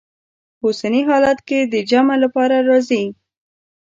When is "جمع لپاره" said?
1.89-2.55